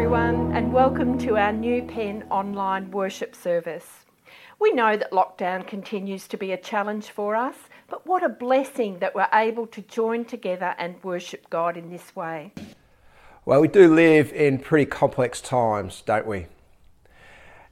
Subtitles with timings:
[0.00, 4.06] everyone, and welcome to our New Pen online worship service.
[4.58, 7.54] We know that lockdown continues to be a challenge for us,
[7.86, 12.16] but what a blessing that we're able to join together and worship God in this
[12.16, 12.54] way.
[13.44, 16.46] Well, we do live in pretty complex times, don't we?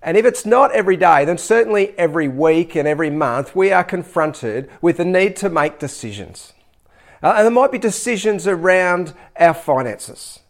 [0.02, 3.84] And if it's not every day, then certainly every week and every month we are
[3.84, 6.52] confronted with the need to make decisions.
[7.22, 10.40] Uh, and there might be decisions around our finances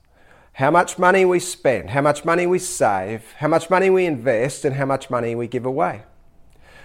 [0.59, 4.65] how much money we spend, how much money we save, how much money we invest,
[4.65, 6.03] and how much money we give away.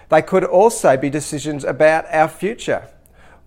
[0.09, 2.88] They could also be decisions about our future.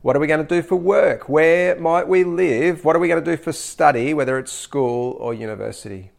[0.03, 1.29] What are we going to do for work?
[1.29, 2.85] Where might we live?
[2.85, 6.11] What are we going to do for study, whether it's school or university?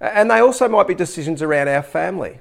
[0.00, 2.40] And they also might be decisions around our family.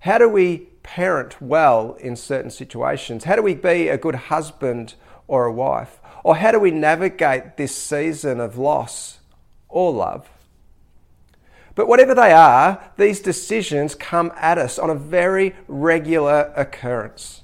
[0.00, 3.24] How do we parent well in certain situations?
[3.24, 4.92] How do we be a good husband
[5.26, 6.00] or a wife?
[6.22, 9.17] Or how do we navigate this season of loss
[9.68, 10.28] or love.
[11.74, 17.42] But whatever they are, these decisions come at us on a very regular occurrence.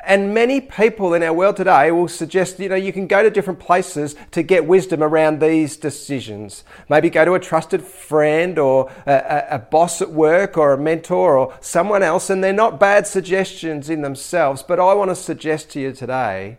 [0.00, 3.30] And many people in our world today will suggest, you know, you can go to
[3.30, 6.62] different places to get wisdom around these decisions.
[6.88, 11.36] Maybe go to a trusted friend or a, a, boss at work or a mentor
[11.36, 14.62] or someone else, and they're not bad suggestions in themselves.
[14.62, 16.58] But I want to suggest to you today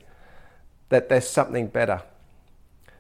[0.89, 2.01] that there's something better,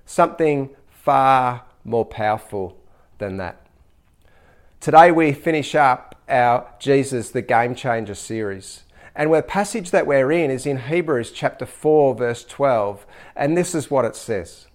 [0.05, 2.77] something far more powerful
[3.17, 3.65] than that.
[4.79, 8.83] Today we finish up our Jesus the Game Changer series.
[9.15, 13.05] And the passage that we're in is in Hebrews chapter 4, verse 12.
[13.35, 14.67] And this is what it says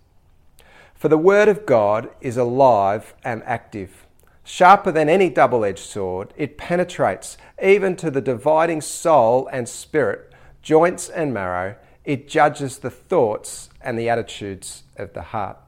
[0.94, 4.06] For the word of God is alive and active,
[4.42, 6.34] sharper than any double edged sword.
[6.36, 11.76] It penetrates even to the dividing soul and spirit, joints and marrow.
[12.04, 15.63] It judges the thoughts and the attitudes of the heart.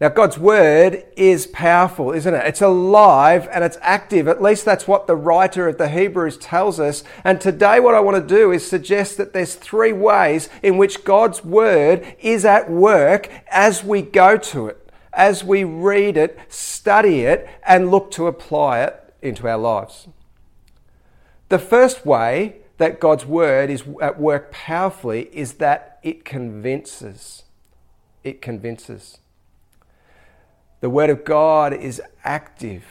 [0.00, 2.46] Now, God's word is powerful, isn't it?
[2.46, 4.28] It's alive and it's active.
[4.28, 7.04] At least that's what the writer of the Hebrews tells us.
[7.22, 11.04] And today, what I want to do is suggest that there's three ways in which
[11.04, 17.20] God's word is at work as we go to it, as we read it, study
[17.20, 20.08] it, and look to apply it into our lives.
[21.50, 27.42] The first way that God's word is at work powerfully is that it convinces.
[28.24, 29.19] It convinces.
[30.80, 32.84] The Word of God is active.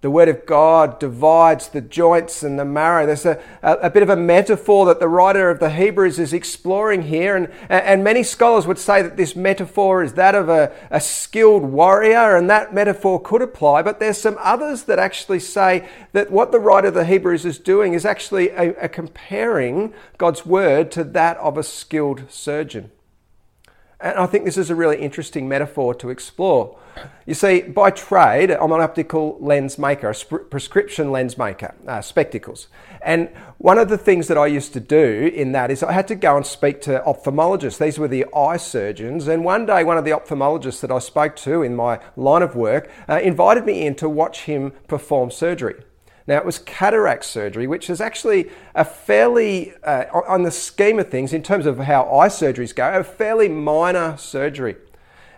[0.00, 3.04] The Word of God divides the joints and the marrow.
[3.04, 6.32] There's a, a, a, bit of a metaphor that the writer of the Hebrews is
[6.32, 7.36] exploring here.
[7.36, 11.64] And, and many scholars would say that this metaphor is that of a, a skilled
[11.64, 13.82] warrior, and that metaphor could apply.
[13.82, 17.58] But there's some others that actually say that what the writer of the Hebrews is
[17.58, 22.90] doing is actually a, a comparing God's Word to that of a skilled surgeon.
[24.02, 26.78] And I think this is a really interesting metaphor to explore.
[27.26, 32.68] You see, by trade, I'm an optical lens maker, a prescription lens maker, uh, spectacles.
[33.02, 33.28] And
[33.58, 36.14] one of the things that I used to do in that is I had to
[36.14, 37.78] go and speak to ophthalmologists.
[37.78, 39.28] These were the eye surgeons.
[39.28, 42.56] And one day, one of the ophthalmologists that I spoke to in my line of
[42.56, 45.76] work uh, invited me in to watch him perform surgery.
[46.26, 51.10] Now, it was cataract surgery, which is actually a fairly, uh, on the scheme of
[51.10, 54.76] things, in terms of how eye surgeries go, a fairly minor surgery.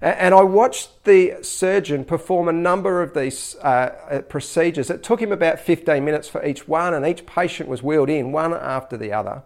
[0.00, 4.91] And I watched the surgeon perform a number of these uh, uh procedures.
[4.91, 8.32] It took him about 15 minutes for each one, and each patient was wheeled in
[8.32, 9.44] one after the other.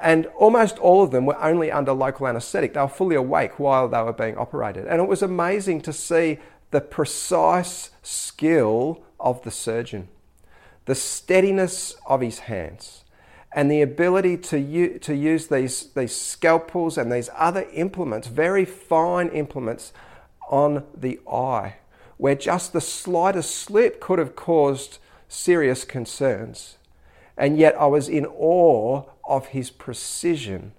[0.00, 2.74] And almost all of them were only under local anaesthetic.
[2.74, 4.86] They were fully awake while they were being operated.
[4.86, 6.38] And it was amazing to see
[6.70, 10.08] the precise skill of the surgeon
[10.88, 13.04] the steadiness of his hands,
[13.52, 18.64] and the ability to, u- to use these, these scalpels and these other implements, very
[18.64, 19.92] fine implements,
[20.48, 21.74] on the eye,
[22.16, 24.96] where just the slightest slip could have caused
[25.28, 26.78] serious concerns.
[27.36, 30.72] And yet I was in awe of his precision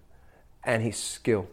[0.63, 1.47] and his skill.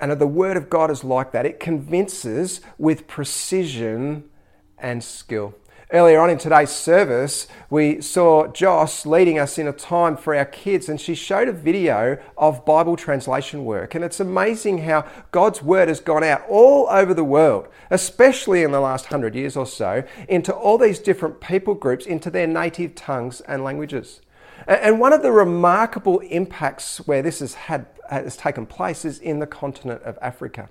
[0.00, 1.44] And the Word of God is like that.
[1.44, 4.30] It convinces with precision
[4.78, 5.54] and skill.
[5.92, 10.44] Earlier on in today's service, we saw Joss leading us in a time for our
[10.44, 13.94] kids, and she showed a video of Bible translation work.
[13.94, 18.72] And it's amazing how God's word has gone out all over the world, especially in
[18.72, 22.96] the last hundred years or so, into all these different people groups, into their native
[22.96, 24.22] tongues and languages.
[24.66, 29.38] And one of the remarkable impacts where this has, had, has taken place is in
[29.38, 30.68] the continent of Africa.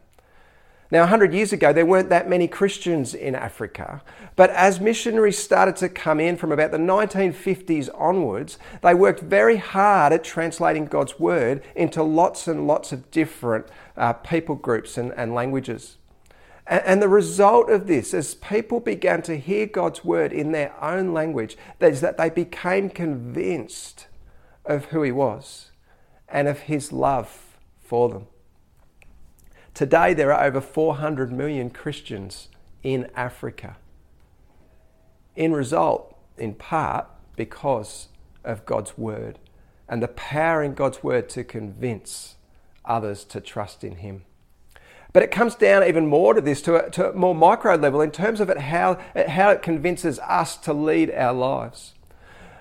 [0.91, 4.03] Now, 100 years ago, there weren't that many Christians in Africa,
[4.35, 9.57] but as missionaries started to come in from about the 1950s onwards, they worked very
[9.57, 13.65] hard at translating God's word into lots and lots of different
[13.97, 15.97] uh, people groups and, and languages.
[16.67, 21.13] And the result of this, as people began to hear God's word in their own
[21.13, 24.07] language, is that they became convinced
[24.65, 25.69] of who He was
[26.27, 28.25] and of His love for them.
[29.75, 32.47] Today, there are over 400 million Christians
[32.81, 33.75] in Africa.
[35.35, 38.07] In result, in part, because
[38.45, 39.37] of God's word
[39.89, 42.35] and the power in God's word to convince
[42.85, 44.23] others to trust in Him.
[45.11, 47.99] But it comes down even more to this, to a, to a more micro level,
[47.99, 51.94] in terms of it how, how it convinces us to lead our lives.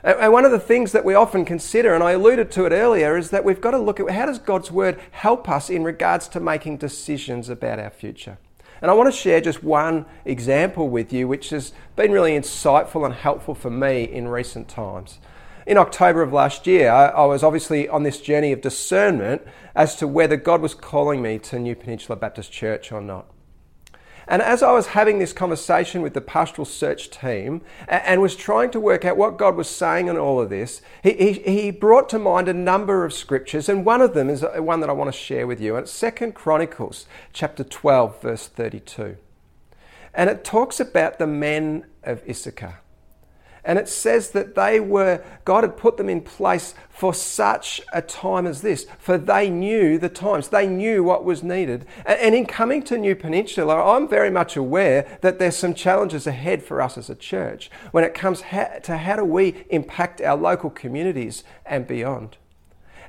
[0.05, 3.17] And one of the things that we often consider, and I alluded to it earlier,
[3.17, 6.29] is that we've got to look at how does God's word help us in regards
[6.29, 8.39] to making decisions about our future.
[8.83, 13.07] And I want to share just one example with you, which has been really insightful
[13.07, 15.21] and helpful for me in recent times
[15.67, 19.43] in October of last year, I, was obviously on this journey of discernment
[19.75, 23.27] as to whether God was calling me to New Peninsula Baptist Church or not.
[24.27, 28.71] And as I was having this conversation with the pastoral search team and, was trying
[28.71, 32.09] to work out what God was saying in all of this, he, he, he, brought
[32.11, 34.95] to mind a number of scriptures, and one of them is uh, one that I
[34.95, 35.77] want to share with you.
[35.77, 39.17] And it's Second Chronicles chapter 12, verse 32.
[40.15, 42.81] And it talks about the men of Issachar.
[43.65, 48.03] And it says that they were, God had put them in place for such a
[48.03, 51.87] time as this, for they knew the times, they knew what was needed.
[52.05, 56.63] And in coming to New Peninsula, I'm very much aware that there's some challenges ahead
[56.63, 60.69] for us as a church when it comes to how do we impact our local
[60.69, 62.37] communities and beyond.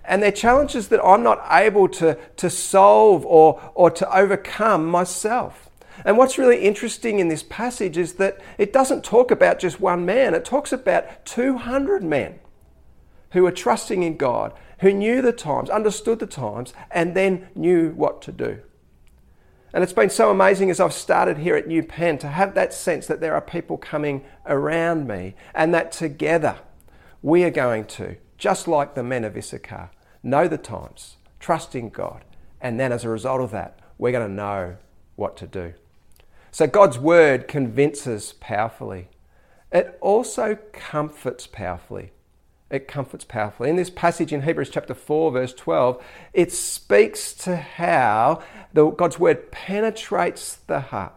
[0.05, 5.64] And they're challenges that I'm not able to, to solve or, or to overcome myself.
[6.03, 10.05] And what's really interesting in this passage is that it doesn't talk about just one
[10.05, 12.39] man, it talks about 200 men
[13.31, 17.91] who were trusting in God, who knew the times, understood the times, and then knew
[17.91, 18.61] what to do.
[19.73, 22.73] And it's been so amazing as I've started here at New Pen to have that
[22.73, 26.59] sense that there are people coming around me and that together
[27.21, 29.91] we are going to, just like the men of Issachar,
[30.23, 32.23] know the times, trust in God,
[32.61, 34.77] and then as a result of that, we're going to know
[35.17, 35.73] what to do.
[36.55, 39.09] So God's word convinces powerfully.
[39.73, 42.13] It also comforts powerfully.
[42.71, 43.69] It comforts powerfully.
[43.69, 48.41] In this passage in Hebrews chapter 4, verse 12, it speaks to how
[48.71, 51.11] the, God's word penetrates the heart.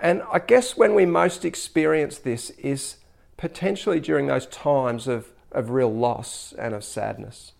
[0.00, 2.98] And I guess when we most experience this is
[3.36, 7.54] potentially during those times of, of real loss and of sadness.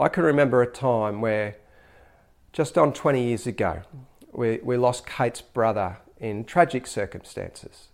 [0.00, 1.58] I can remember a time where
[2.54, 3.82] just on 20 years ago,
[4.32, 7.88] we, we lost Kate's brother in tragic circumstances.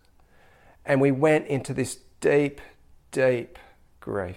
[0.84, 2.60] And we went into this deep,
[3.10, 3.58] deep
[4.00, 4.36] grief.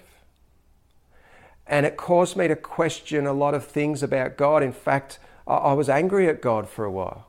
[1.66, 4.62] And it caused me to question a lot of things about God.
[4.62, 7.26] In fact, I was angry at God for a while.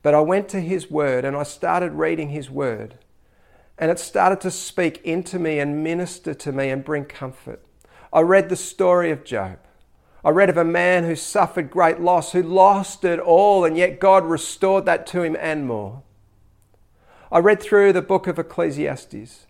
[0.00, 2.98] But I went to His Word and I started reading His Word.
[3.76, 7.64] And it started to speak into me and minister to me and bring comfort.
[8.12, 9.58] I read the story of Job.
[10.24, 14.00] I read of a man who suffered great loss, who lost it all, and yet
[14.00, 16.02] God restored that to him and more.
[17.32, 19.46] I read through the book of Ecclesiastes,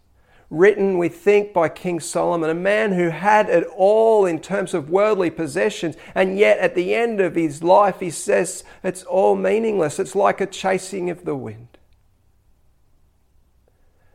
[0.49, 4.91] written, we think, by King Solomon, a man who had it all in terms of
[4.91, 9.99] worldly possessions, and yet at the end of his life, he says it's all meaningless.
[9.99, 11.79] It's like a chasing of the wind.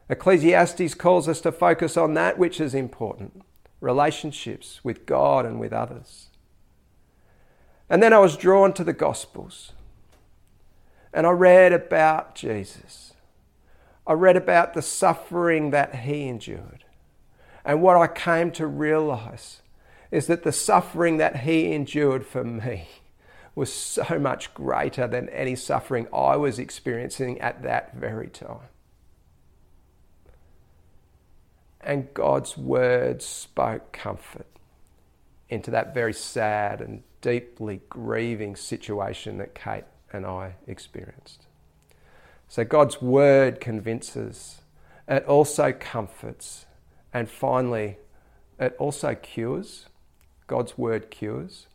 [0.10, 3.42] Ecclesiastes calls us to focus on that which is important
[3.82, 6.30] relationships with God and with others.
[7.90, 9.72] And then I was drawn to the Gospels.
[11.14, 13.14] And I read about Jesus.
[14.08, 16.84] I read about the suffering that he endured.
[17.64, 19.62] And what I came to realize
[20.12, 22.88] is that the suffering that he endured for me
[23.56, 28.70] was so much greater than any suffering I was experiencing at that very time.
[31.82, 34.48] And God's word spoke comfort
[35.50, 41.48] into that very sad and deeply grieving situation that Kate and I experienced.
[42.48, 44.62] So God's word convinces,
[45.08, 46.68] it also comforts,
[47.12, 47.98] and finally,
[48.60, 49.88] it also cures.
[50.46, 51.66] God's word cures.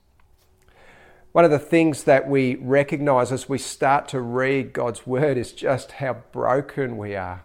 [1.33, 5.53] One of the things that we recognize as we start to read God's word is
[5.53, 7.43] just how broken we are.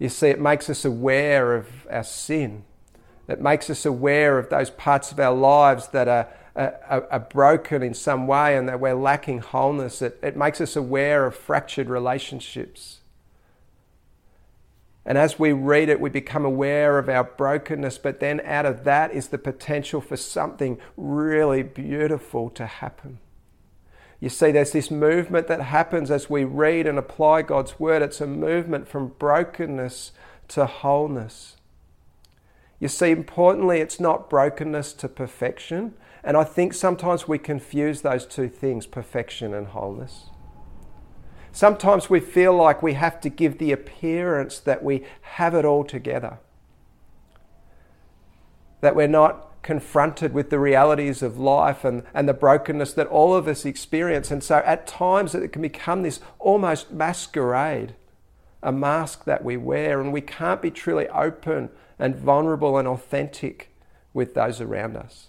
[0.00, 2.64] You see, it makes us aware of our sin
[3.30, 7.82] it makes us aware of those parts of our lives that are, are, are broken
[7.82, 10.02] in some way and that we're lacking wholeness.
[10.02, 12.98] It, it makes us aware of fractured relationships.
[15.04, 18.84] And as we read it, we become aware of our brokenness, but then out of
[18.84, 23.18] that is the potential for something really beautiful to happen.
[24.20, 28.02] You see, there's this movement that happens as we read and apply God's word.
[28.02, 30.12] It's a movement from brokenness
[30.48, 31.56] to wholeness.
[32.80, 35.94] You see, importantly, it's not brokenness to perfection.
[36.24, 40.30] And I think sometimes we confuse those two things perfection and wholeness.
[41.52, 45.84] Sometimes we feel like we have to give the appearance that we have it all
[45.84, 46.38] together,
[48.80, 53.34] that we're not confronted with the realities of life and, and the brokenness that all
[53.34, 54.30] of us experience.
[54.30, 57.94] And so at times it can become this almost masquerade,
[58.62, 61.68] a mask that we wear, and we can't be truly open
[62.00, 63.70] and vulnerable and authentic
[64.12, 65.28] with those around us.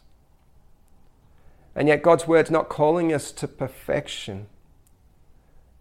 [1.76, 4.48] And yet God's word's not calling us to perfection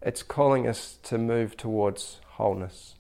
[0.03, 2.95] it's calling us to move towards wholeness.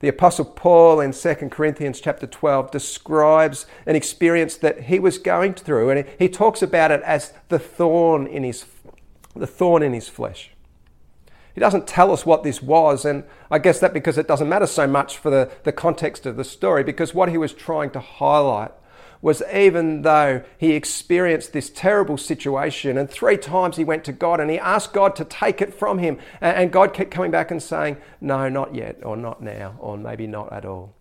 [0.00, 5.54] The apostle Paul in 2 Corinthians chapter 12 describes an experience that he was going
[5.54, 8.64] through and he talks about it as the thorn in his
[9.34, 10.50] the thorn in his flesh.
[11.58, 14.64] He doesn't tell us what this was, and I guess that because it doesn't matter
[14.64, 17.98] so much for the, the context of the story, because what he was trying to
[17.98, 18.70] highlight
[19.20, 24.38] was even though he experienced this terrible situation, and three times he went to God
[24.38, 27.60] and he asked God to take it from him, and God kept coming back and
[27.60, 30.94] saying, No, not yet, or not now, or maybe not at all.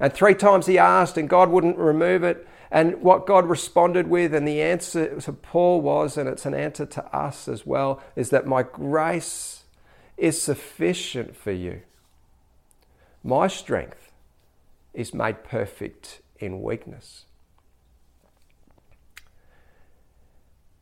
[0.00, 2.44] And three times he asked, and God wouldn't remove it.
[2.72, 6.86] And what God responded with, and the answer to Paul was, and it's an answer
[6.86, 9.62] to us as well, is that my grace
[10.16, 11.82] is sufficient for you.
[13.22, 14.12] My strength
[14.94, 17.24] is made perfect in weakness.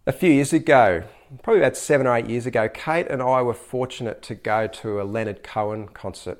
[0.07, 1.05] A few years ago,
[1.43, 5.01] probably about seven or eight years ago, Kate and I were fortunate to go to
[5.01, 6.39] a Leonard Cohen concert.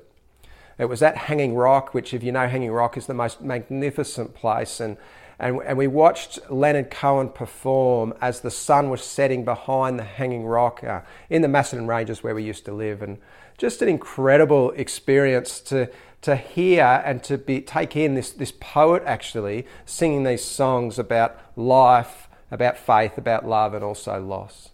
[0.77, 4.33] It was at Hanging Rock, which, if you know Hanging Rock, is the most magnificent
[4.33, 4.79] place.
[4.79, 4.97] And,
[5.39, 10.45] and, and we watched Leonard Cohen perform as the sun was setting behind the Hanging
[10.45, 13.01] Rock uh, in the Macedon Ranges where we used to live.
[13.01, 13.17] And
[13.57, 15.89] just an incredible experience to,
[16.21, 21.39] to hear and to be, take in this, this poet actually singing these songs about
[21.55, 24.69] life about faith, about love, and also loss.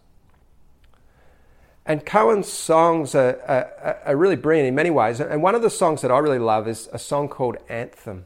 [1.86, 5.20] And Cohen's songs are, are, are, really brilliant in many ways.
[5.20, 8.26] And one of the songs that I really love is a song called Anthem.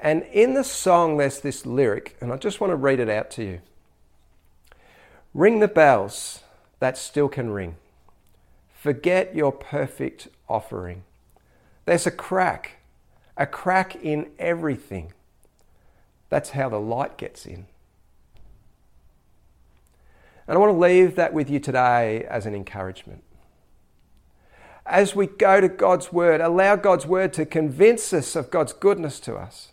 [0.00, 3.30] And in the song, there's this lyric, and I just want to read it out
[3.32, 3.60] to you
[5.34, 6.40] Ring the bells
[6.80, 7.76] that still can ring.
[8.74, 11.02] Forget your perfect offering.
[11.84, 12.78] There's a crack,
[13.36, 15.12] a crack in everything.
[16.30, 17.66] That's how the light gets in.
[20.48, 23.22] And I want to leave that with you today as an encouragement.
[24.84, 29.18] As we go to God's Word, allow God's Word to convince us of God's goodness
[29.20, 29.72] to us.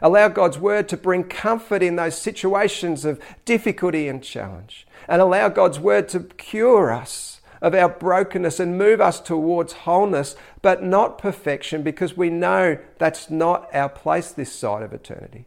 [0.00, 4.86] Allow God's Word to bring comfort in those situations of difficulty and challenge.
[5.08, 10.36] And allow God's Word to cure us of our brokenness and move us towards wholeness,
[10.62, 15.46] but not perfection, because we know that's not our place this side of eternity.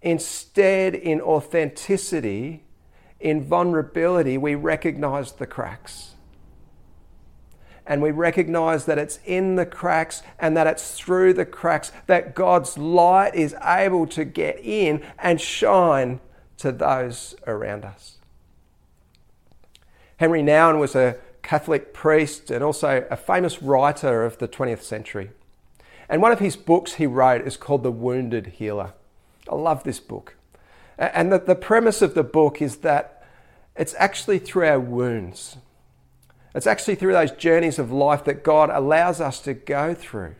[0.00, 2.64] Instead, in authenticity,
[3.22, 6.10] in vulnerability, we recognize the cracks.
[7.86, 12.34] And we recognize that it's in the cracks and that it's through the cracks that
[12.34, 16.20] God's light is able to get in and shine
[16.58, 18.18] to those around us.
[20.18, 25.30] Henri Nouwen was a Catholic priest and also a famous writer of the 20th century.
[26.08, 28.92] And one of his books he wrote is called The Wounded Healer.
[29.50, 30.36] I love this book.
[31.02, 33.24] And the, the premise of the book is that
[33.76, 35.56] it's actually through our wounds,
[36.54, 40.34] it's actually through those journeys of life that God allows us to go through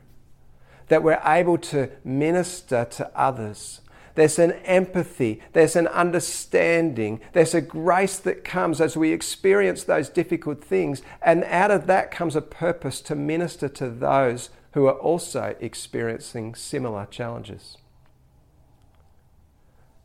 [0.89, 3.81] that we're able to minister to others.
[4.15, 10.11] There's an empathy, there's an understanding, there's a grace that comes as we experience those
[10.11, 14.99] difficult things, and out of that comes a purpose to minister to those who are
[14.99, 17.79] also experiencing similar challenges.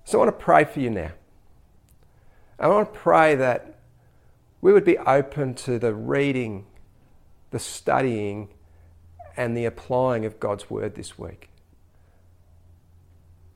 [0.08, 1.12] So I want to pray for you now.
[2.58, 3.78] I want to pray that
[4.62, 6.66] we would be open to the reading,
[7.52, 8.48] the studying,
[9.36, 11.50] and the applying of God's Word this week.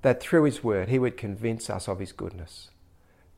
[0.01, 2.69] That through His Word, He would convince us of His goodness,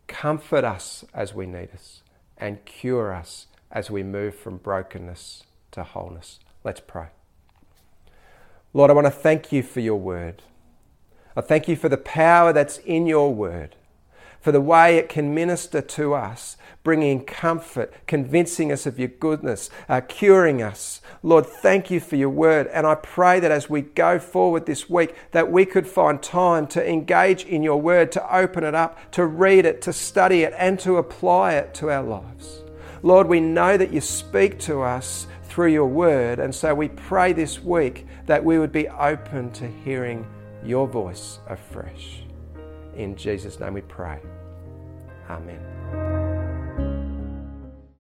[0.08, 2.02] comfort us as we need us,
[2.36, 5.44] and cure us as we move from brokenness
[5.74, 6.40] to wholeness.
[6.64, 7.10] Let's pray.
[8.74, 10.42] Lord, I want to thank you for your Word.
[11.36, 13.76] I thank you for the power that's in your word.
[14.44, 19.70] for the way it can minister to us, bringing comfort, convincing us of your goodness,
[19.88, 21.00] uh, curing us.
[21.24, 22.68] Lord, thank you for your word.
[22.74, 26.68] And I pray that as we go forward this week, that we could find time
[26.68, 30.54] to engage in your word, to open it up, to read it, to study it,
[30.58, 32.64] and to apply it to our lives.
[33.02, 36.40] Lord, we know that you speak to us through your word.
[36.40, 40.26] And so we pray this week that we would be open to hearing
[40.66, 42.24] your voice afresh.
[42.96, 44.20] In Jesus' name we pray.
[45.30, 45.83] Amen.